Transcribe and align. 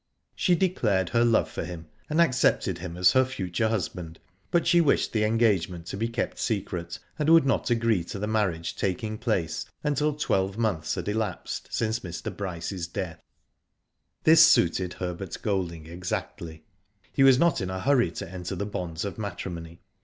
She 0.33 0.55
declared 0.55 1.09
her 1.09 1.23
love 1.23 1.47
for 1.47 1.63
him, 1.63 1.85
and 2.09 2.19
accepted 2.19 2.79
him 2.79 2.97
as 2.97 3.11
her 3.11 3.23
future 3.23 3.69
husband, 3.69 4.17
but 4.49 4.65
she 4.65 4.81
wished 4.81 5.13
the 5.13 5.23
engage 5.23 5.69
ment 5.69 5.85
to 5.85 5.95
be 5.95 6.07
kept 6.07 6.39
secret, 6.39 6.97
and 7.19 7.29
would 7.29 7.45
not 7.45 7.69
agree 7.69 8.03
to 8.05 8.17
Digitized 8.17 8.19
byGoogk 8.19 8.19
142 8.19 8.19
IVHO 8.19 8.19
DID 8.19 8.19
ITf 8.19 8.21
the 8.21 8.27
marriage 8.27 8.75
taking 9.03 9.17
place 9.19 9.65
until 9.83 10.13
twelve 10.15 10.57
months 10.57 10.95
had 10.95 11.07
elapsed 11.07 11.67
since 11.69 11.99
Mr. 11.99 12.35
Bryce's 12.35 12.87
death. 12.87 13.21
This 14.23 14.43
suited 14.43 14.93
Herbert 14.93 15.37
Golding 15.43 15.85
exactly. 15.85 16.63
He 17.13 17.21
was 17.21 17.37
not 17.37 17.61
in 17.61 17.69
a 17.69 17.79
hurry 17.81 18.09
to 18.13 18.27
enter 18.27 18.55
the 18.55 18.65
bonds 18.65 19.05
of 19.05 19.19
matrimony. 19.19 19.81